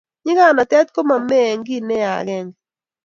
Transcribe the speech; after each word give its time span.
nyikanet 0.25 0.87
komamee 0.95 1.47
eng 1.51 1.63
kei 1.67 1.81
neyaa 1.87 2.17
agenge 2.21 2.57